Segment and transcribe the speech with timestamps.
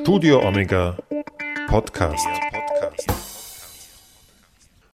[0.00, 0.96] Studio Omega
[1.66, 2.26] Podcast.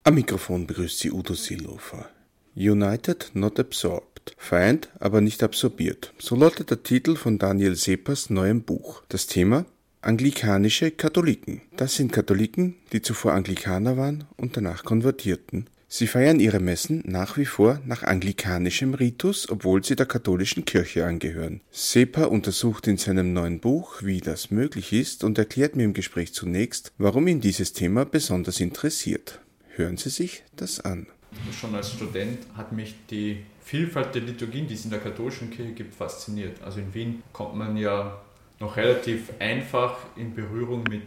[0.03, 2.09] Am Mikrofon begrüßt Sie Udo Seelofer.
[2.55, 4.35] United, not absorbed.
[4.37, 6.13] Vereint, aber nicht absorbiert.
[6.17, 9.03] So lautet der Titel von Daniel Sepers neuem Buch.
[9.09, 9.65] Das Thema
[10.01, 11.61] Anglikanische Katholiken.
[11.75, 15.69] Das sind Katholiken, die zuvor Anglikaner waren und danach konvertierten.
[15.95, 21.05] Sie feiern ihre Messen nach wie vor nach anglikanischem Ritus, obwohl sie der katholischen Kirche
[21.05, 21.61] angehören.
[21.69, 26.33] Sepa untersucht in seinem neuen Buch, wie das möglich ist und erklärt mir im Gespräch
[26.33, 29.39] zunächst, warum ihn dieses Thema besonders interessiert.
[29.75, 31.05] Hören Sie sich das an.
[31.51, 35.73] Schon als Student hat mich die Vielfalt der Liturgien, die es in der katholischen Kirche
[35.73, 36.59] gibt, fasziniert.
[36.63, 38.19] Also in Wien kommt man ja
[38.59, 41.03] noch relativ einfach in Berührung mit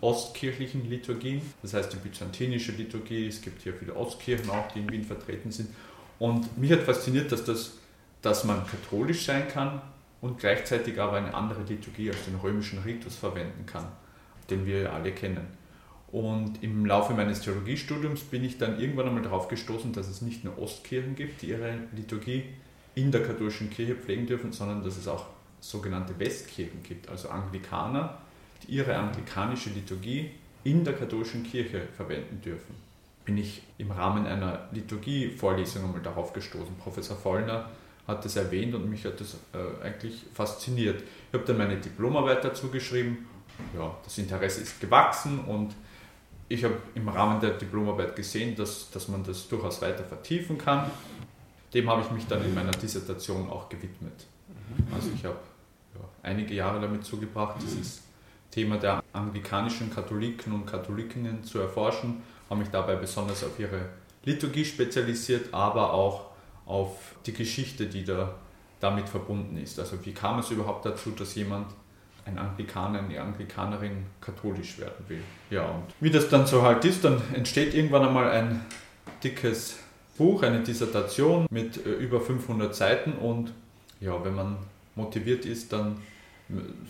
[0.00, 4.90] ostkirchlichen Liturgien, das heißt die byzantinische Liturgie, es gibt hier viele Ostkirchen auch, die in
[4.90, 5.70] Wien vertreten sind.
[6.18, 7.78] Und mich hat fasziniert, dass, das,
[8.22, 9.80] dass man katholisch sein kann
[10.20, 13.86] und gleichzeitig aber eine andere Liturgie als den römischen Ritus verwenden kann,
[14.50, 15.46] den wir alle kennen.
[16.12, 20.44] Und im Laufe meines Theologiestudiums bin ich dann irgendwann einmal darauf gestoßen, dass es nicht
[20.44, 22.44] nur Ostkirchen gibt, die ihre Liturgie
[22.96, 25.26] in der katholischen Kirche pflegen dürfen, sondern dass es auch
[25.60, 28.18] sogenannte Westkirchen gibt, also Anglikaner,
[28.68, 30.30] ihre anglikanische Liturgie
[30.64, 32.74] in der katholischen Kirche verwenden dürfen.
[33.24, 36.74] Bin ich im Rahmen einer Liturgievorlesung einmal darauf gestoßen.
[36.76, 37.70] Professor Vollner
[38.06, 41.02] hat das erwähnt und mich hat das äh, eigentlich fasziniert.
[41.28, 43.26] Ich habe dann meine Diplomarbeit dazu geschrieben.
[43.76, 45.74] Ja, das Interesse ist gewachsen und
[46.48, 50.90] ich habe im Rahmen der Diplomarbeit gesehen, dass, dass man das durchaus weiter vertiefen kann.
[51.72, 54.26] Dem habe ich mich dann in meiner Dissertation auch gewidmet.
[54.92, 55.38] Also ich habe
[55.94, 58.02] ja, einige Jahre damit zugebracht, dieses
[58.50, 63.90] Thema der anglikanischen Katholiken und Katholikinnen zu erforschen, habe mich dabei besonders auf ihre
[64.24, 66.26] Liturgie spezialisiert, aber auch
[66.66, 68.34] auf die Geschichte, die da
[68.80, 69.78] damit verbunden ist.
[69.78, 71.66] Also wie kam es überhaupt dazu, dass jemand,
[72.26, 75.22] ein Anglikaner, eine Anglikanerin katholisch werden will.
[75.50, 78.60] Ja, und wie das dann so halt ist, dann entsteht irgendwann einmal ein
[79.24, 79.78] dickes
[80.16, 83.52] Buch, eine Dissertation mit äh, über 500 Seiten und
[84.00, 84.56] ja, wenn man
[84.94, 85.96] motiviert ist, dann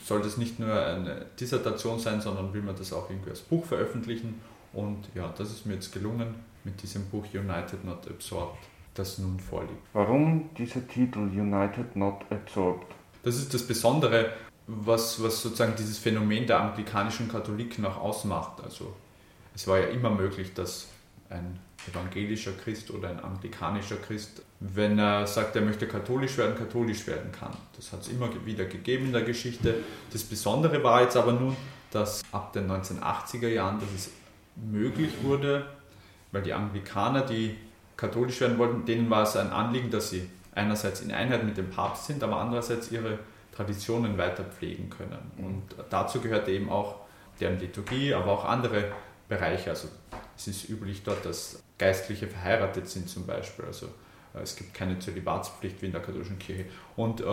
[0.05, 3.65] soll das nicht nur eine Dissertation sein, sondern will man das auch irgendwie als Buch
[3.65, 4.41] veröffentlichen.
[4.73, 6.35] Und ja, das ist mir jetzt gelungen
[6.65, 8.59] mit diesem Buch United Not Absorbed,
[8.95, 9.83] das nun vorliegt.
[9.93, 12.87] Warum dieser Titel United Not Absorbed?
[13.23, 14.33] Das ist das Besondere,
[14.67, 18.63] was, was sozusagen dieses Phänomen der anglikanischen Katholiken auch ausmacht.
[18.63, 18.95] Also
[19.55, 20.89] es war ja immer möglich, dass
[21.29, 21.59] ein
[21.89, 27.33] evangelischer Christ oder ein anglikanischer Christ, wenn er sagt, er möchte katholisch werden, katholisch werden
[27.33, 27.57] kann.
[27.77, 29.77] Das hat es immer wieder gegeben in der Geschichte.
[30.13, 31.57] Das Besondere war jetzt aber nun,
[31.91, 34.11] dass ab den 1980er Jahren, dass es
[34.57, 35.67] möglich wurde,
[36.33, 37.57] weil die Anglikaner, die
[37.97, 41.71] katholisch werden wollten, denen war es ein Anliegen, dass sie einerseits in Einheit mit dem
[41.71, 43.19] Papst sind, aber andererseits ihre
[43.53, 45.19] Traditionen weiter pflegen können.
[45.39, 47.01] Und dazu gehört eben auch
[47.41, 48.93] deren Liturgie, aber auch andere
[49.29, 49.71] Bereiche.
[49.71, 49.89] Also
[50.37, 53.65] es ist üblich dort, dass Geistliche verheiratet sind zum Beispiel.
[53.65, 53.87] Also
[54.35, 56.67] äh, es gibt keine Zölibatspflicht wie in der katholischen Kirche.
[56.95, 57.25] Und äh,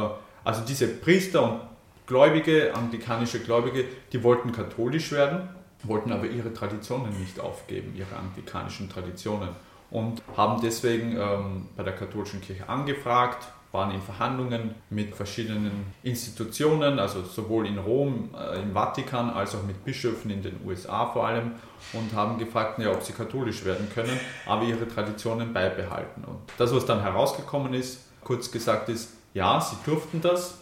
[0.44, 1.60] also diese Priester und
[2.08, 5.50] Gläubige, anglikanische Gläubige, die wollten katholisch werden,
[5.84, 9.50] wollten aber ihre Traditionen nicht aufgeben, ihre anglikanischen Traditionen.
[9.90, 17.00] Und haben deswegen ähm, bei der katholischen Kirche angefragt, waren in Verhandlungen mit verschiedenen Institutionen,
[17.00, 21.28] also sowohl in Rom, äh, im Vatikan, als auch mit Bischöfen in den USA vor
[21.28, 21.52] allem
[21.94, 26.24] und haben gefragt, ja, ob sie katholisch werden können, aber ihre Traditionen beibehalten.
[26.24, 30.60] Und das, was dann herausgekommen ist, kurz gesagt ist, ja, sie durften das,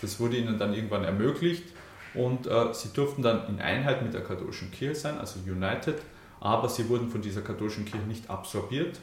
[0.00, 1.64] das wurde ihnen dann irgendwann ermöglicht.
[2.14, 6.00] Und äh, sie durften dann in Einheit mit der katholischen Kirche sein, also United,
[6.40, 9.00] aber sie wurden von dieser katholischen Kirche nicht absorbiert,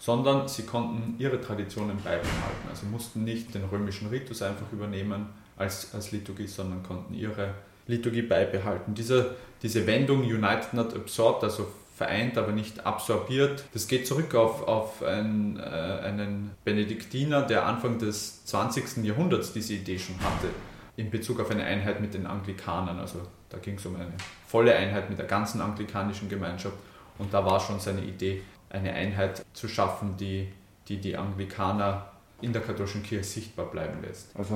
[0.00, 2.68] sondern sie konnten ihre Traditionen beibehalten.
[2.68, 7.54] Also mussten nicht den römischen Ritus einfach übernehmen als, als Liturgie, sondern konnten ihre
[7.86, 8.94] Liturgie beibehalten.
[8.94, 14.66] Diese, diese Wendung United not absorbed, also vereint, aber nicht absorbiert, das geht zurück auf,
[14.66, 19.04] auf einen, äh, einen Benediktiner, der Anfang des 20.
[19.04, 20.48] Jahrhunderts diese Idee schon hatte,
[20.96, 22.98] in Bezug auf eine Einheit mit den Anglikanern.
[22.98, 23.20] Also
[23.50, 24.14] da ging es um eine
[24.46, 26.76] volle Einheit mit der ganzen anglikanischen Gemeinschaft
[27.18, 28.40] und da war schon seine Idee,
[28.70, 30.48] eine Einheit zu schaffen, die
[30.90, 32.06] die, die Anglikaner
[32.40, 34.36] in der katholischen Kirche sichtbar bleiben lässt.
[34.36, 34.54] Also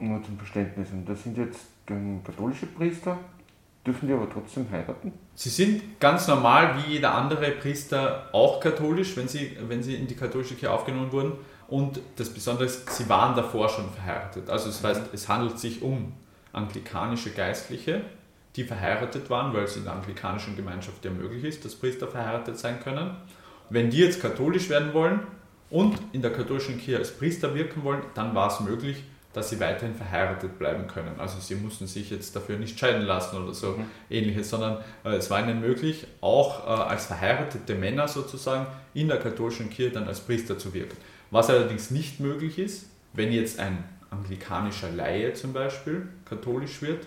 [0.00, 1.66] nur zum Verständnis, und das sind jetzt
[2.24, 3.18] katholische Priester,
[3.86, 5.12] dürfen die aber trotzdem heiraten?
[5.34, 10.06] Sie sind ganz normal wie jeder andere Priester auch katholisch, wenn sie, wenn sie in
[10.06, 11.32] die katholische Kirche aufgenommen wurden.
[11.68, 14.50] Und das Besondere ist, sie waren davor schon verheiratet.
[14.50, 16.12] Also das heißt, es handelt sich um
[16.52, 18.02] anglikanische Geistliche,
[18.56, 22.58] die verheiratet waren, weil es in der anglikanischen Gemeinschaft ja möglich ist, dass Priester verheiratet
[22.58, 23.16] sein können.
[23.68, 25.20] Wenn die jetzt katholisch werden wollen
[25.70, 29.02] und in der katholischen Kirche als Priester wirken wollen, dann war es möglich,
[29.32, 31.18] dass sie weiterhin verheiratet bleiben können.
[31.18, 33.84] Also sie mussten sich jetzt dafür nicht scheiden lassen oder so mhm.
[34.08, 39.18] ähnliches, sondern äh, es war ihnen möglich, auch äh, als verheiratete Männer sozusagen in der
[39.18, 40.96] katholischen Kirche dann als Priester zu wirken.
[41.30, 47.06] Was allerdings nicht möglich ist, wenn jetzt ein anglikanischer Laie zum Beispiel katholisch wird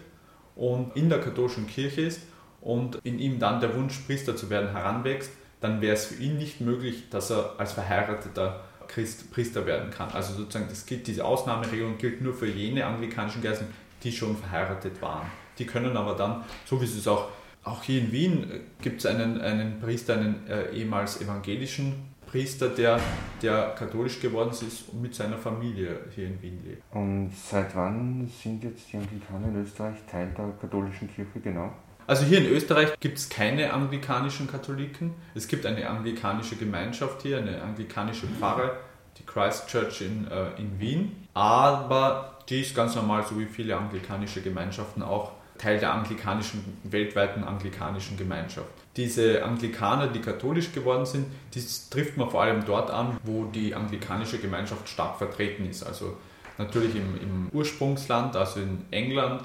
[0.56, 2.22] und in der katholischen Kirche ist
[2.62, 6.38] und in ihm dann der Wunsch, Priester zu werden, heranwächst, dann wäre es für ihn
[6.38, 10.10] nicht möglich, dass er als verheirateter Christ Priester werden kann.
[10.12, 13.74] Also sozusagen, das gilt, diese Ausnahmeregelung gilt nur für jene anglikanischen Geistlichen,
[14.04, 15.28] die schon verheiratet waren.
[15.58, 17.30] Die können aber dann, so wie es auch,
[17.64, 22.70] auch hier in Wien äh, gibt es einen, einen Priester, einen äh, ehemals evangelischen Priester,
[22.70, 23.00] der,
[23.42, 26.84] der katholisch geworden ist und mit seiner Familie hier in Wien lebt.
[26.92, 31.74] Und seit wann sind jetzt die Anglikaner in Österreich Teil der katholischen Kirche genau?
[32.10, 35.14] Also hier in Österreich gibt es keine anglikanischen Katholiken.
[35.36, 38.78] Es gibt eine anglikanische Gemeinschaft hier, eine anglikanische Pfarre,
[39.20, 41.28] die Christ Church in, äh, in Wien.
[41.36, 47.44] Aber die ist ganz normal, so wie viele anglikanische Gemeinschaften auch, Teil der anglikanischen, weltweiten
[47.44, 48.70] anglikanischen Gemeinschaft.
[48.98, 53.76] Diese Anglikaner, die katholisch geworden sind, das trifft man vor allem dort an, wo die
[53.76, 55.84] anglikanische Gemeinschaft stark vertreten ist.
[55.84, 56.18] Also
[56.58, 59.44] natürlich im, im Ursprungsland, also in England,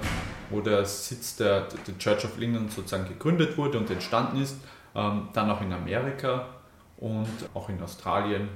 [0.51, 4.57] wo der Sitz der, der Church of England sozusagen gegründet wurde und entstanden ist,
[4.95, 6.47] ähm, dann auch in Amerika
[6.99, 8.49] und auch in Australien,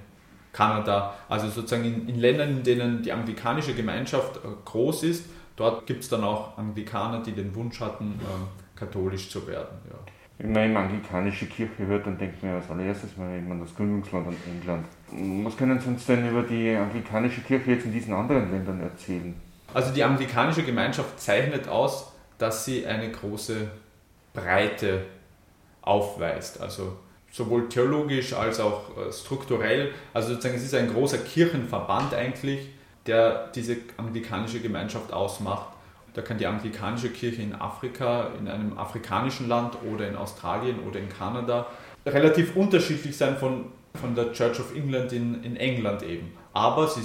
[0.53, 5.87] Kanada, also sozusagen in, in Ländern, in denen die anglikanische Gemeinschaft äh, groß ist, dort
[5.87, 9.79] gibt es dann auch Anglikaner, die den Wunsch hatten, äh, katholisch zu werden.
[9.91, 9.97] Ja.
[10.39, 13.75] Wenn man immer anglikanische Kirche hört, dann denkt man als allererstes mal immer an das
[13.75, 14.87] Gründungsland an England.
[15.45, 19.35] Was können Sie uns denn über die anglikanische Kirche jetzt in diesen anderen Ländern erzählen?
[19.75, 23.69] Also die anglikanische Gemeinschaft zeichnet aus, dass sie eine große
[24.33, 25.05] Breite
[25.83, 26.61] aufweist.
[26.61, 26.97] Also
[27.31, 29.93] sowohl theologisch als auch äh, strukturell.
[30.15, 32.69] Also sozusagen es ist ein großer Kirchenverband eigentlich,
[33.07, 35.69] der diese anglikanische Gemeinschaft ausmacht.
[36.15, 40.99] Da kann die anglikanische Kirche in Afrika, in einem afrikanischen Land oder in Australien oder
[40.99, 41.67] in Kanada
[42.07, 43.67] relativ unterschiedlich sein von,
[44.01, 46.33] von der Church of England in, in England eben.
[46.53, 46.97] Aber es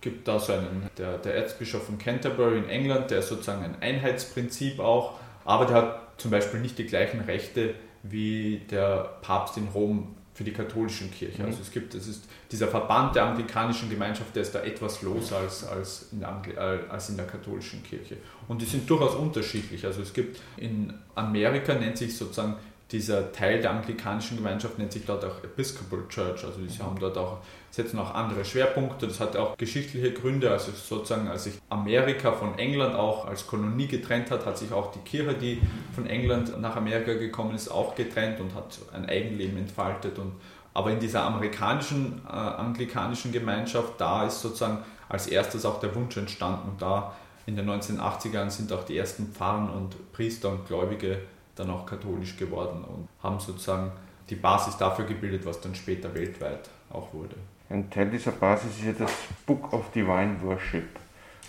[0.00, 3.76] gibt da so einen, der, der Erzbischof von Canterbury in England, der ist sozusagen ein
[3.80, 9.68] Einheitsprinzip auch, aber der hat zum Beispiel nicht die gleichen Rechte wie der Papst in
[9.68, 11.40] Rom für die katholischen Kirche.
[11.40, 11.48] Mhm.
[11.48, 15.38] Also es gibt, es ist dieser Verband der anglikanischen Gemeinschaft, der ist da etwas loser
[15.38, 18.18] als, als, in äh, als in der katholischen Kirche.
[18.46, 19.86] Und die sind durchaus unterschiedlich.
[19.86, 22.56] Also es gibt in Amerika nennt sich sozusagen
[22.92, 26.44] dieser Teil der anglikanischen Gemeinschaft nennt sich dort auch Episcopal Church.
[26.44, 27.38] Also sie haben dort auch,
[27.70, 29.08] setzen auch andere Schwerpunkte.
[29.08, 30.50] Das hat auch geschichtliche Gründe.
[30.52, 34.92] Also sozusagen, als sich Amerika von England auch als Kolonie getrennt hat, hat sich auch
[34.92, 35.60] die Kirche, die
[35.94, 40.20] von England nach Amerika gekommen ist, auch getrennt und hat ein Eigenleben entfaltet.
[40.20, 40.34] Und,
[40.72, 44.78] aber in dieser amerikanischen äh, anglikanischen Gemeinschaft, da ist sozusagen
[45.08, 46.68] als erstes auch der Wunsch entstanden.
[46.68, 47.16] Und da
[47.46, 51.18] in den 1980ern sind auch die ersten Pfarren und Priester und Gläubige
[51.56, 53.90] dann auch katholisch geworden und haben sozusagen
[54.30, 57.36] die Basis dafür gebildet, was dann später weltweit auch wurde.
[57.68, 59.10] Ein Teil dieser Basis ist ja das
[59.44, 60.86] Book of Divine Worship.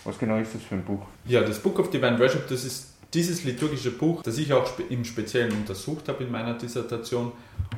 [0.03, 1.05] Was genau ist das für ein Buch?
[1.25, 5.05] Ja, das Book of Divine Worship, das ist dieses liturgische Buch, das ich auch im
[5.05, 7.31] Speziellen untersucht habe in meiner Dissertation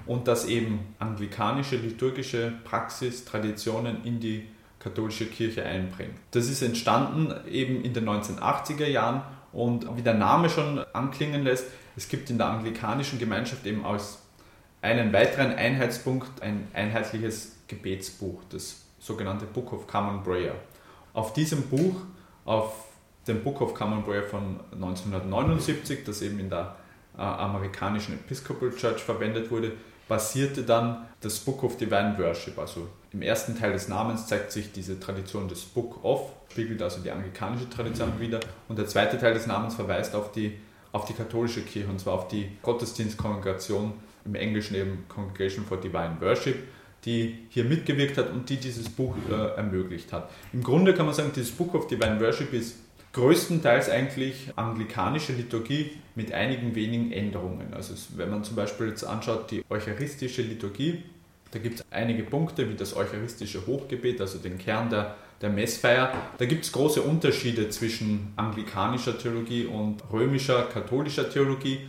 [0.06, 4.48] und das eben anglikanische liturgische Praxis, Traditionen in die
[4.80, 6.14] katholische Kirche einbringt.
[6.32, 9.22] Das ist entstanden eben in den 1980er Jahren
[9.52, 11.66] und wie der Name schon anklingen lässt,
[12.00, 14.20] es gibt in der anglikanischen Gemeinschaft eben als
[14.82, 20.56] einen weiteren Einheitspunkt ein einheitliches Gebetsbuch, das sogenannte Book of Common Prayer.
[21.12, 21.98] Auf diesem Buch,
[22.46, 22.86] auf
[23.28, 26.78] dem Book of Common Prayer von 1979, das eben in der
[27.18, 29.74] äh, amerikanischen Episcopal Church verwendet wurde,
[30.08, 32.58] basierte dann das Book of Divine Worship.
[32.58, 37.02] Also im ersten Teil des Namens zeigt sich diese Tradition des Book of, spiegelt also
[37.02, 38.40] die anglikanische Tradition wieder.
[38.70, 40.58] Und der zweite Teil des Namens verweist auf die,
[40.92, 43.94] auf die katholische Kirche, und zwar auf die Gottesdienstkongregation,
[44.26, 46.58] im Englischen eben Congregation for Divine Worship,
[47.06, 50.30] die hier mitgewirkt hat und die dieses Buch äh, ermöglicht hat.
[50.52, 52.76] Im Grunde kann man sagen, dieses Book of Divine Worship ist
[53.14, 57.74] größtenteils eigentlich anglikanische Liturgie mit einigen wenigen Änderungen.
[57.74, 61.04] Also wenn man zum Beispiel jetzt anschaut, die eucharistische Liturgie,
[61.52, 66.12] da gibt es einige Punkte wie das eucharistische Hochgebet, also den Kern der, der Messfeier.
[66.38, 71.80] Da gibt es große Unterschiede zwischen anglikanischer Theologie und römischer, katholischer Theologie.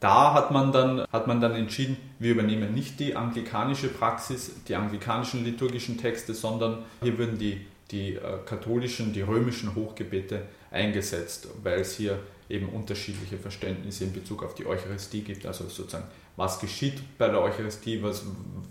[0.00, 4.74] Da hat man, dann, hat man dann entschieden, wir übernehmen nicht die anglikanische Praxis, die
[4.74, 11.80] anglikanischen liturgischen Texte, sondern hier würden die die äh, katholischen, die römischen Hochgebete eingesetzt, weil
[11.80, 12.18] es hier
[12.48, 15.46] eben unterschiedliche Verständnisse in Bezug auf die Eucharistie gibt.
[15.46, 16.04] Also sozusagen,
[16.36, 18.24] was geschieht bei der Eucharistie, was,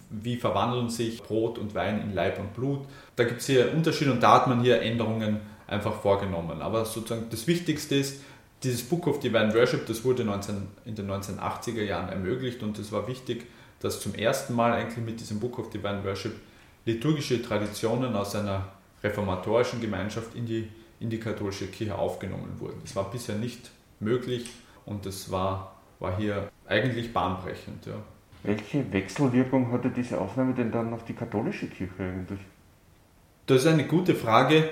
[0.09, 2.85] wie verwandeln sich Brot und Wein in Leib und Blut.
[3.15, 6.61] Da gibt es hier Unterschiede und da hat man hier Änderungen einfach vorgenommen.
[6.61, 8.21] Aber sozusagen das Wichtigste ist,
[8.63, 12.91] dieses Book of Divine Worship, das wurde 19, in den 1980er Jahren ermöglicht und es
[12.91, 13.45] war wichtig,
[13.79, 16.35] dass zum ersten Mal eigentlich mit diesem Book of Divine Worship
[16.85, 18.67] liturgische Traditionen aus einer
[19.03, 22.79] reformatorischen Gemeinschaft in die, in die katholische Kirche aufgenommen wurden.
[22.83, 24.49] Das war bisher nicht möglich
[24.85, 27.85] und das war, war hier eigentlich bahnbrechend.
[27.85, 27.93] Ja.
[28.43, 32.39] Welche Wechselwirkung hatte diese Aufnahme denn dann auf die katholische Kirche eigentlich?
[33.45, 34.69] Das ist eine gute Frage.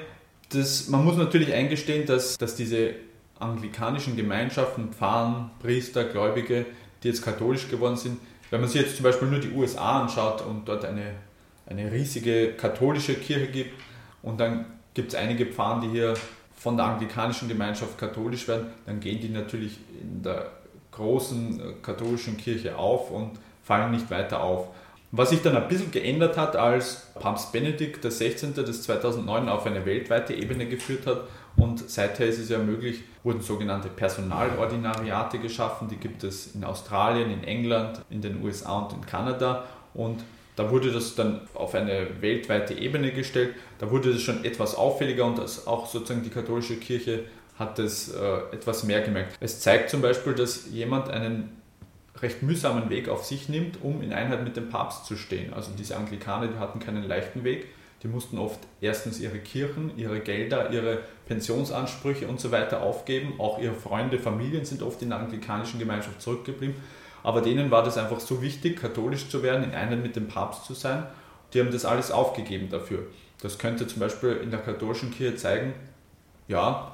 [0.49, 2.95] Das, man muss natürlich eingestehen, dass, dass diese
[3.39, 6.65] anglikanischen Gemeinschaften, Pfarren, Priester, Gläubige,
[7.03, 8.19] die jetzt katholisch geworden sind,
[8.49, 11.11] wenn man sich jetzt zum Beispiel nur die USA anschaut und dort eine,
[11.65, 13.73] eine riesige katholische Kirche gibt
[14.27, 16.13] und dann gibt es einige Pfarren, die hier
[16.57, 20.51] von der anglikanischen Gemeinschaft katholisch werden, dann gehen die natürlich in der
[20.91, 23.31] großen äh, katholischen Kirche auf und
[23.63, 24.67] fallen nicht weiter auf.
[25.11, 28.51] Was sich dann ein bisschen geändert hat, als Papst Benedikt XVI.
[28.53, 31.21] das 2009 auf eine weltweite Ebene geführt hat
[31.55, 37.31] und seither ist es ja möglich, wurden sogenannte Personalordinariate geschaffen, die gibt es in Australien,
[37.31, 40.21] in England, in den USA und in Kanada und
[40.57, 43.53] da wurde das dann auf eine weltweite Ebene gestellt.
[43.77, 47.25] Da wurde das schon etwas auffälliger und auch sozusagen die katholische Kirche
[47.59, 49.37] hat es äh, etwas mehr gemerkt.
[49.39, 51.61] Es zeigt zum Beispiel, dass jemand einen
[52.21, 55.53] recht mühsamen Weg auf sich nimmt, um in Einheit mit dem Papst zu stehen.
[55.53, 57.67] Also diese Anglikaner, die hatten keinen leichten Weg.
[58.01, 63.33] Die mussten oft erstens ihre Kirchen, ihre Gelder, ihre Pensionsansprüche und so weiter aufgeben.
[63.37, 66.75] Auch ihre Freunde, Familien sind oft in der anglikanischen Gemeinschaft zurückgeblieben.
[67.23, 70.65] Aber denen war das einfach so wichtig, katholisch zu werden, in Einheit mit dem Papst
[70.65, 71.05] zu sein.
[71.53, 73.07] Die haben das alles aufgegeben dafür.
[73.41, 75.73] Das könnte zum Beispiel in der katholischen Kirche zeigen,
[76.47, 76.91] ja,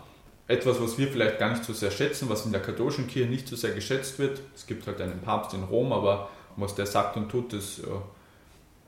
[0.48, 3.48] etwas, was wir vielleicht gar nicht so sehr schätzen, was in der katholischen Kirche nicht
[3.48, 4.42] so sehr geschätzt wird.
[4.56, 7.84] Es gibt halt einen Papst in Rom, aber was der sagt und tut, das äh,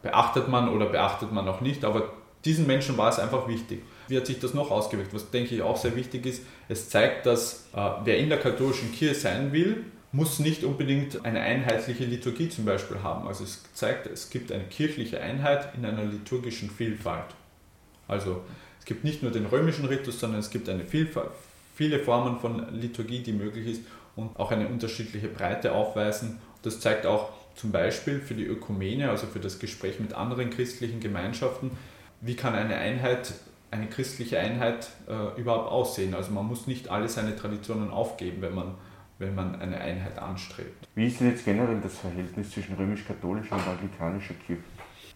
[0.03, 1.85] beachtet man oder beachtet man auch nicht.
[1.85, 2.13] Aber
[2.43, 3.83] diesen Menschen war es einfach wichtig.
[4.07, 5.13] Wie hat sich das noch ausgewirkt?
[5.13, 8.91] Was denke ich auch sehr wichtig ist, es zeigt, dass äh, wer in der katholischen
[8.91, 13.27] Kirche sein will, muss nicht unbedingt eine einheitliche Liturgie zum Beispiel haben.
[13.27, 17.35] Also es zeigt, es gibt eine kirchliche Einheit in einer liturgischen Vielfalt.
[18.07, 18.41] Also
[18.79, 21.31] es gibt nicht nur den römischen Ritus, sondern es gibt eine Vielfalt,
[21.75, 23.81] viele Formen von Liturgie, die möglich ist
[24.15, 26.39] und auch eine unterschiedliche Breite aufweisen.
[26.61, 30.99] Das zeigt auch zum Beispiel für die Ökumene, also für das Gespräch mit anderen christlichen
[30.99, 31.71] Gemeinschaften,
[32.21, 33.33] wie kann eine Einheit,
[33.71, 36.13] eine christliche Einheit äh, überhaupt aussehen.
[36.13, 38.75] Also man muss nicht alle seine Traditionen aufgeben, wenn man,
[39.17, 40.87] wenn man eine Einheit anstrebt.
[40.95, 44.63] Wie ist denn jetzt generell das Verhältnis zwischen römisch-katholischer und anglikanischer Kirche?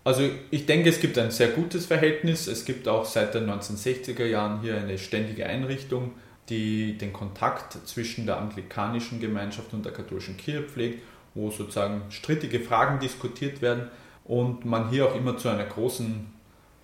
[0.03, 2.47] Also ich denke, es gibt ein sehr gutes Verhältnis.
[2.47, 6.13] Es gibt auch seit den 1960er Jahren hier eine ständige Einrichtung,
[6.47, 11.03] die den Kontakt zwischen der anglikanischen Gemeinschaft und der katholischen Kirche pflegt,
[11.35, 13.89] wo sozusagen strittige Fragen diskutiert werden
[14.25, 16.27] und man hier auch immer zu einer großen,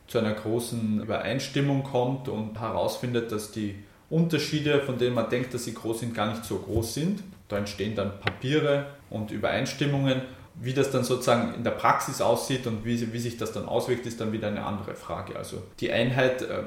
[0.07, 3.75] zu einer großen Übereinstimmung kommt und herausfindet, dass die
[4.09, 7.23] Unterschiede, von denen man denkt, dass sie groß sind, gar nicht so groß sind.
[7.47, 10.21] Da entstehen dann Papiere und Übereinstimmungen.
[10.55, 14.05] Wie das dann sozusagen in der Praxis aussieht und wie, wie sich das dann auswirkt,
[14.05, 15.35] ist dann wieder eine andere Frage.
[15.35, 16.63] Also die Einheit äh,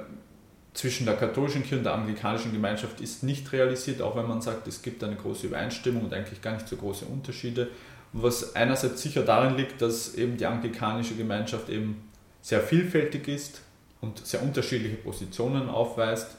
[0.74, 4.68] zwischen der katholischen Kirche und der anglikanischen Gemeinschaft ist nicht realisiert, auch wenn man sagt,
[4.68, 7.68] es gibt eine große Übereinstimmung und eigentlich gar nicht so große Unterschiede.
[8.12, 12.08] Was einerseits sicher darin liegt, dass eben die anglikanische Gemeinschaft eben
[12.42, 13.62] sehr vielfältig ist
[14.00, 16.37] und sehr unterschiedliche Positionen aufweist.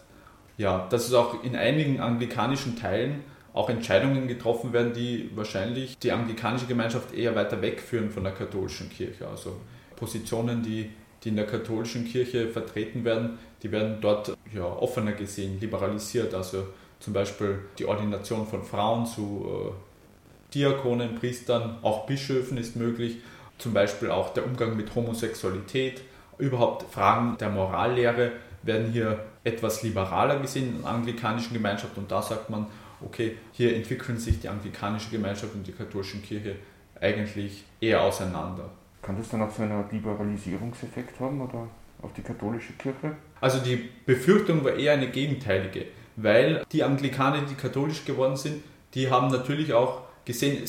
[0.60, 3.24] Ja, dass es auch in einigen anglikanischen Teilen
[3.54, 8.90] auch Entscheidungen getroffen werden, die wahrscheinlich die anglikanische Gemeinschaft eher weiter wegführen von der katholischen
[8.90, 9.28] Kirche.
[9.28, 9.56] Also
[9.96, 10.92] Positionen, die
[11.24, 16.34] die in der katholischen Kirche vertreten werden, die werden dort ja, offener gesehen, liberalisiert.
[16.34, 16.68] Also
[17.00, 23.18] zum Beispiel die Ordination von Frauen zu äh, Diakonen, Priestern, auch Bischöfen ist möglich.
[23.58, 26.02] Zum Beispiel auch der Umgang mit Homosexualität.
[26.38, 28.32] Überhaupt Fragen der Morallehre
[28.64, 32.68] werden hier etwas liberaler gesehen in der anglikanischen Gemeinschaft und da sagt man,
[33.02, 36.56] okay, hier entwickeln sich die anglikanische Gemeinschaft und die katholische Kirche
[37.00, 38.70] eigentlich eher auseinander.
[39.02, 41.68] Kann das dann auch so einen Liberalisierungseffekt haben oder
[42.02, 43.16] auf die katholische Kirche?
[43.40, 45.86] Also die Befürchtung war eher eine gegenteilige,
[46.18, 48.64] weil die Anglikaner, die katholisch geworden sind,
[48.94, 50.62] die haben natürlich auch gesehen,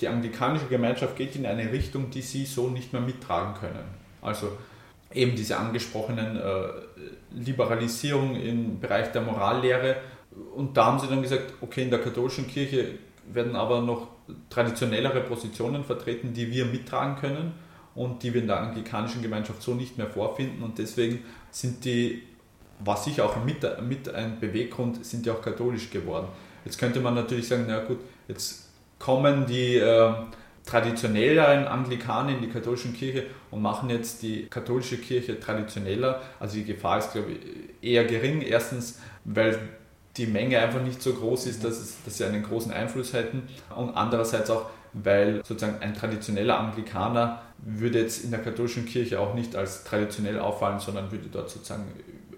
[0.00, 3.84] die anglikanische Gemeinschaft geht in eine Richtung, die sie so nicht mehr mittragen können.
[4.22, 4.52] Also
[5.12, 6.68] eben diese angesprochenen äh,
[7.30, 9.96] Liberalisierung im Bereich der Morallehre.
[10.54, 12.98] Und da haben sie dann gesagt, okay, in der katholischen Kirche
[13.32, 14.08] werden aber noch
[14.50, 17.52] traditionellere Positionen vertreten, die wir mittragen können
[17.94, 20.62] und die wir in der anglikanischen Gemeinschaft so nicht mehr vorfinden.
[20.62, 22.22] Und deswegen sind die,
[22.80, 26.28] was ich auch mit, mit ein Beweggrund, sind die auch katholisch geworden.
[26.64, 27.98] Jetzt könnte man natürlich sagen, na gut,
[28.28, 30.12] jetzt kommen die, äh,
[30.68, 36.20] traditionelleren Anglikaner in die katholische Kirche und machen jetzt die katholische Kirche traditioneller.
[36.38, 38.42] Also die Gefahr ist, glaube ich, eher gering.
[38.42, 39.58] Erstens, weil
[40.16, 43.48] die Menge einfach nicht so groß ist, dass, es, dass sie einen großen Einfluss hätten.
[43.74, 49.34] Und andererseits auch, weil sozusagen ein traditioneller Anglikaner würde jetzt in der katholischen Kirche auch
[49.34, 51.84] nicht als traditionell auffallen, sondern würde dort sozusagen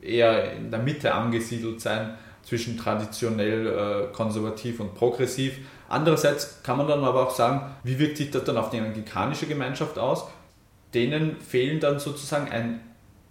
[0.03, 5.59] eher in der Mitte angesiedelt sein, zwischen traditionell äh, konservativ und progressiv.
[5.89, 9.47] Andererseits kann man dann aber auch sagen, wie wirkt sich das dann auf die anglikanische
[9.47, 10.27] Gemeinschaft aus?
[10.95, 12.81] Denen fehlen dann sozusagen ein,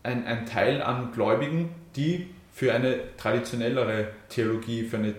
[0.04, 5.10] ein, ein Teil an Gläubigen, die für eine traditionellere Theologie, für eine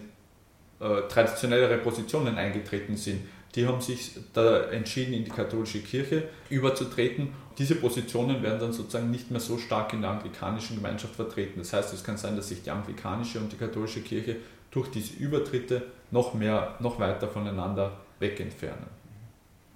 [0.81, 3.23] äh, traditionellere Positionen eingetreten sind.
[3.55, 7.33] Die haben sich da entschieden, in die katholische Kirche überzutreten.
[7.59, 11.59] Diese Positionen werden dann sozusagen nicht mehr so stark in der anglikanischen Gemeinschaft vertreten.
[11.59, 14.37] Das heißt, es kann sein, dass sich die anglikanische und die katholische Kirche
[14.71, 18.87] durch diese Übertritte noch mehr, noch weiter voneinander wegentfernen.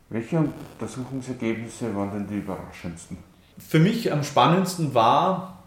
[0.08, 3.18] Welche Untersuchungsergebnisse waren denn die überraschendsten?
[3.58, 5.64] Für mich am spannendsten war,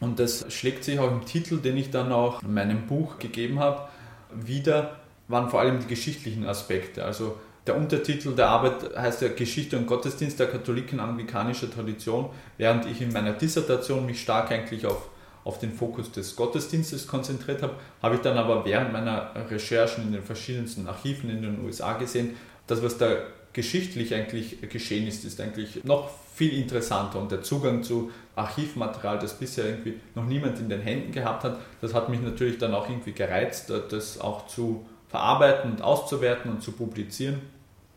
[0.00, 3.60] und das schlägt sich auch im Titel, den ich dann auch in meinem Buch gegeben
[3.60, 3.88] habe,
[4.34, 7.04] wieder, waren vor allem die geschichtlichen Aspekte.
[7.04, 12.86] Also der Untertitel der Arbeit heißt ja Geschichte und Gottesdienst der Katholiken anglikanischer Tradition, während
[12.86, 15.08] ich in meiner Dissertation mich stark eigentlich auf,
[15.42, 20.12] auf den Fokus des Gottesdienstes konzentriert habe, habe ich dann aber während meiner Recherchen in
[20.12, 22.36] den verschiedensten Archiven in den USA gesehen,
[22.68, 23.16] dass was da
[23.52, 29.32] geschichtlich eigentlich geschehen ist, ist eigentlich noch viel interessanter und der Zugang zu Archivmaterial, das
[29.32, 32.88] bisher irgendwie noch niemand in den Händen gehabt hat, das hat mich natürlich dann auch
[32.90, 37.40] irgendwie gereizt, das auch zu verarbeiten und auszuwerten und zu publizieren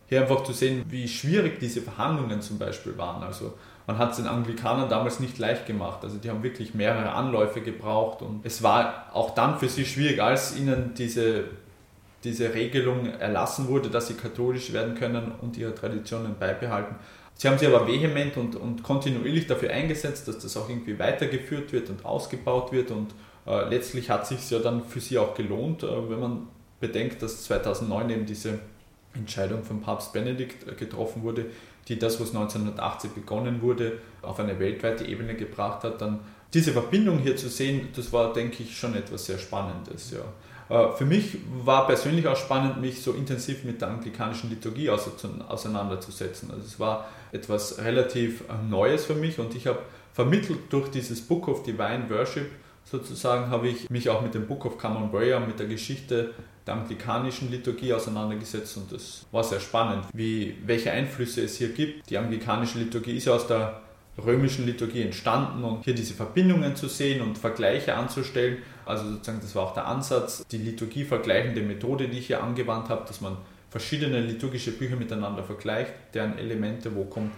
[0.10, 3.22] hier einfach zu sehen, wie schwierig diese Verhandlungen zum Beispiel waren.
[3.22, 3.54] Also
[3.86, 6.00] man hat es den Anglikanern damals nicht leicht gemacht.
[6.02, 10.20] Also die haben wirklich mehrere Anläufe gebraucht und es war auch dann für sie schwierig,
[10.20, 11.44] als ihnen diese,
[12.24, 16.96] diese Regelung erlassen wurde, dass sie katholisch werden können und ihre Traditionen beibehalten.
[17.36, 21.72] Sie haben sich aber vehement und, und kontinuierlich dafür eingesetzt, dass das auch irgendwie weitergeführt
[21.72, 23.14] wird und ausgebaut wird und
[23.46, 26.48] äh, letztlich hat sich ja dann für sie auch gelohnt, äh, wenn man
[26.80, 28.60] bedenkt, dass 2009 eben diese
[29.14, 31.48] Entscheidung von Papst Benedikt äh, getroffen wurde,
[31.88, 36.20] die das, was 1980 begonnen wurde, auf eine weltweite Ebene gebracht hat, dann
[36.54, 40.12] diese Verbindung hier zu sehen, das war, denke ich, schon etwas sehr Spannendes.
[40.12, 40.24] Ja.
[40.70, 46.52] Äh, für mich war persönlich auch spannend, mich so intensiv mit der anglikanischen Liturgie auseinanderzusetzen.
[46.52, 49.80] Also es war etwas relativ äh, Neues für mich und ich habe
[50.14, 52.50] vermittelt durch dieses Book of Divine Worship
[52.90, 56.34] sozusagen, habe ich mich auch mit dem Book of Common Prayer, mit der Geschichte
[56.66, 62.10] der anglikanischen Liturgie auseinandergesetzt und das war sehr spannend, wie, welche Einflüsse es hier gibt.
[62.10, 63.82] Die anglikanische Liturgie ist ja aus der
[64.24, 68.58] römischen Liturgie entstanden und hier diese Verbindungen zu sehen und Vergleiche anzustellen.
[68.86, 72.90] Also sozusagen, das war auch der Ansatz, die Liturgie vergleichende Methode, die ich hier angewandt
[72.90, 73.38] habe, dass man
[73.70, 77.32] verschiedene liturgische Bücher miteinander vergleicht, deren Elemente, wo kommt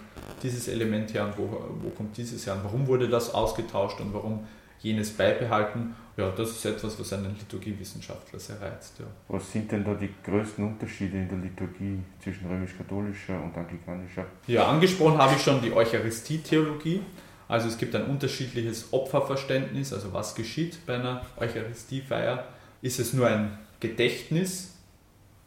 [0.44, 1.50] dieses Element her und wo,
[1.82, 4.48] wo kommt dieses her und warum wurde das ausgetauscht und warum
[4.82, 5.96] jenes beibehalten.
[6.18, 9.00] Ja, das ist etwas, was einen Liturgiewissenschaftler sehr reizt.
[9.00, 9.06] Ja.
[9.28, 14.26] Was sind denn da die größten Unterschiede in der Liturgie zwischen römisch-katholischer und anglikanischer?
[14.48, 17.02] Ja, angesprochen habe ich schon die Eucharistie-Theologie.
[17.48, 22.46] Also es gibt ein unterschiedliches Opferverständnis, also was geschieht bei einer Eucharistiefeier.
[22.82, 24.76] Ist es nur ein Gedächtnis,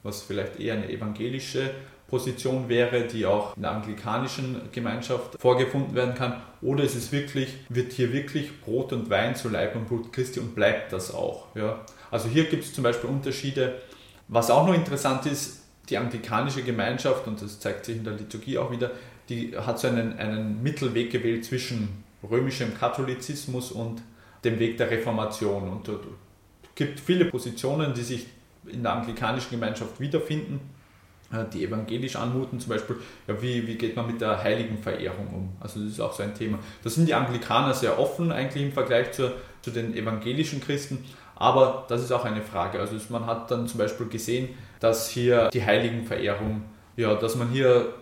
[0.03, 1.71] was vielleicht eher eine evangelische
[2.09, 7.49] Position wäre, die auch in der anglikanischen Gemeinschaft vorgefunden werden kann, oder ist es wirklich,
[7.69, 11.47] wird hier wirklich Brot und Wein zu Leib und Blut Christi und bleibt das auch.
[11.55, 11.81] Ja?
[12.11, 13.81] Also hier gibt es zum Beispiel Unterschiede.
[14.29, 18.59] Was auch noch interessant ist, die anglikanische Gemeinschaft, und das zeigt sich in der Liturgie
[18.59, 18.91] auch wieder,
[19.29, 24.03] die hat so einen, einen Mittelweg gewählt zwischen römischem Katholizismus und
[24.45, 25.69] dem Weg der Reformation.
[25.69, 25.99] Und es
[26.75, 28.27] gibt viele Positionen, die sich
[28.67, 30.61] in der anglikanischen Gemeinschaft wiederfinden
[31.43, 35.53] die evangelisch anmuten, zum Beispiel, ja, wie, wie geht man mit der Heiligenverehrung um?
[35.61, 36.59] Also das ist auch so ein Thema.
[36.83, 41.05] Da sind die Anglikaner sehr offen eigentlich im Vergleich zu, zu den evangelischen Christen,
[41.37, 42.79] aber das ist auch eine Frage.
[42.79, 46.63] Also man hat dann zum Beispiel gesehen, dass hier die Heiligenverehrung,
[46.97, 47.93] ja, dass man hier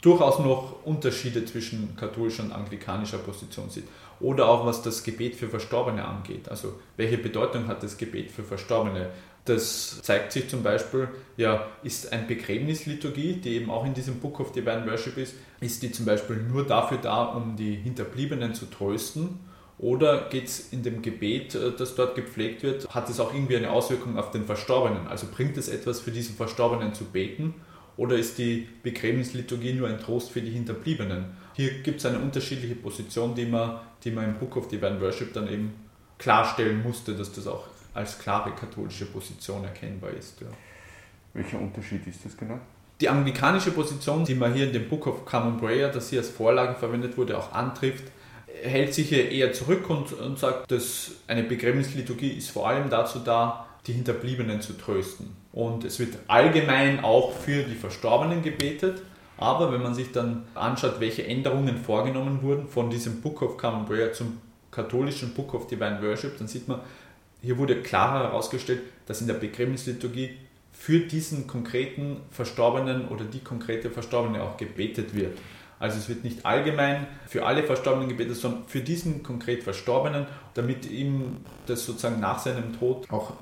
[0.00, 3.84] durchaus noch Unterschiede zwischen katholischer und anglikanischer Position sieht.
[4.20, 6.48] Oder auch was das Gebet für Verstorbene angeht.
[6.48, 9.10] Also welche Bedeutung hat das Gebet für Verstorbene?
[9.44, 14.40] Das zeigt sich zum Beispiel, ja, ist ein Begräbnisliturgie, die eben auch in diesem Book
[14.40, 18.66] of Divine Worship ist, ist die zum Beispiel nur dafür da, um die Hinterbliebenen zu
[18.66, 19.40] trösten?
[19.76, 23.56] Oder geht es in dem Gebet, äh, das dort gepflegt wird, hat es auch irgendwie
[23.56, 25.06] eine Auswirkung auf den Verstorbenen?
[25.08, 27.54] Also bringt es etwas für diesen Verstorbenen zu beten?
[27.96, 31.26] Oder ist die Begräbnisliturgie nur ein Trost für die Hinterbliebenen?
[31.54, 35.32] Hier gibt es eine unterschiedliche Position, die man, die man im Book of Divine Worship
[35.32, 35.74] dann eben
[36.18, 40.40] klarstellen musste, dass das auch als klare katholische Position erkennbar ist.
[40.40, 40.48] Ja.
[41.32, 42.60] Welcher Unterschied ist das genau?
[43.00, 46.30] die anglikanische Position, die man hier in dem Book of Common Prayer, das hier als
[46.30, 48.04] Vorlage verwendet wurde, auch antrifft,
[48.62, 53.18] hält sich hier eher zurück und, und sagt, dass eine Begräbnisliturgie ist vor allem dazu
[53.18, 55.36] da, die Hinterbliebenen zu trösten.
[55.52, 59.02] Und es wird allgemein auch für die Verstorbenen gebetet.
[59.36, 63.84] Aber wenn man sich dann anschaut, welche Änderungen vorgenommen wurden von diesem Book of Common
[63.84, 64.38] Prayer zum
[64.70, 66.80] katholischen Book of Divine Worship, dann sieht man,
[67.44, 70.30] hier wurde klarer herausgestellt, dass in der Begräbnisliturgie
[70.72, 75.38] für diesen konkreten Verstorbenen oder die konkrete Verstorbene auch gebetet wird.
[75.78, 80.90] Also es wird nicht allgemein für alle Verstorbenen gebetet, sondern für diesen konkret Verstorbenen, damit
[80.90, 83.34] ihm das sozusagen nach seinem Tod auch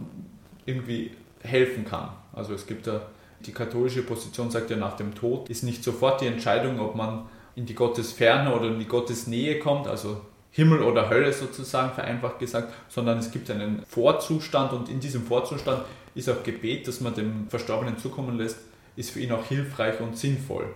[0.67, 1.13] irgendwie
[1.43, 2.11] helfen kann.
[2.33, 3.03] Also es gibt da,
[3.47, 7.27] die katholische Position sagt ja, nach dem Tod ist nicht sofort die Entscheidung, ob man
[7.55, 10.21] in die Gottesferne oder in die Gottesnähe kommt, also
[10.53, 15.83] Himmel oder Hölle sozusagen vereinfacht gesagt, sondern es gibt einen Vorzustand und in diesem Vorzustand
[16.15, 18.59] ist auch Gebet, das man dem Verstorbenen zukommen lässt,
[18.95, 20.67] ist für ihn auch hilfreich und sinnvoll.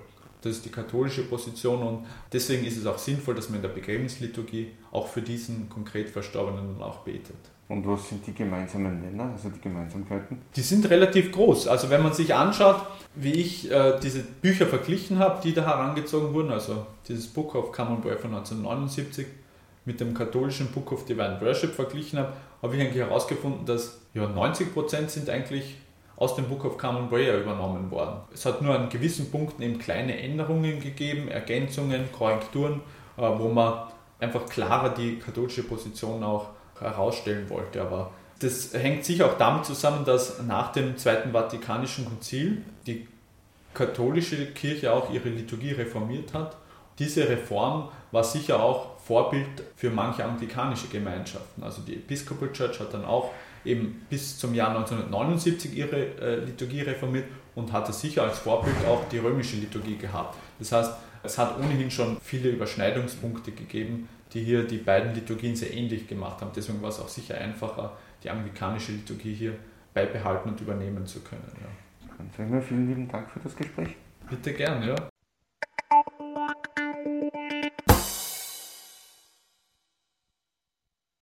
[0.41, 3.69] Das ist die katholische Position und deswegen ist es auch sinnvoll, dass man in der
[3.69, 7.37] Begräbnisliturgie auch für diesen konkret Verstorbenen auch betet.
[7.69, 10.39] Und was sind die gemeinsamen Nenner, also die Gemeinsamkeiten?
[10.55, 11.67] Die sind relativ groß.
[11.67, 12.81] Also wenn man sich anschaut,
[13.17, 17.73] wie ich äh, diese Bücher verglichen habe, die da herangezogen wurden, also dieses Book of
[17.73, 19.27] Common Prayer von 1979
[19.87, 24.25] mit dem katholischen Book of Divine Worship verglichen habe, habe ich eigentlich herausgefunden, dass ja,
[24.25, 25.77] 90% sind eigentlich
[26.17, 28.21] aus dem Book of Common Prayer übernommen worden.
[28.33, 32.81] Es hat nur an gewissen Punkten eben kleine Änderungen gegeben, Ergänzungen, Korrekturen,
[33.17, 36.49] äh, wo man einfach klarer die katholische Position auch
[36.81, 37.83] herausstellen wollte.
[37.83, 43.07] Aber das hängt sicher auch damit zusammen, dass nach dem Zweiten Vatikanischen Konzil die
[43.73, 46.57] katholische Kirche auch ihre Liturgie reformiert hat.
[46.99, 51.63] Diese Reform war sicher auch Vorbild für manche anglikanische Gemeinschaften.
[51.63, 53.31] Also die Episcopal Church hat dann auch
[53.65, 59.09] eben bis zum Jahr 1979 ihre äh, Liturgie reformiert und hatte sicher als Vorbild auch
[59.09, 60.37] die römische Liturgie gehabt.
[60.59, 60.93] Das heißt,
[61.23, 66.41] es hat ohnehin schon viele Überschneidungspunkte gegeben, die hier die beiden Liturgien sehr ähnlich gemacht
[66.41, 66.51] haben.
[66.55, 69.55] Deswegen war es auch sicher einfacher, die anglikanische Liturgie hier
[69.95, 71.43] beibehalten und übernehmen zu können.
[71.61, 72.09] Ja.
[72.19, 73.95] Dann sagen wir vielen lieben Dank für das Gespräch.
[74.29, 74.97] Bitte gern, ja.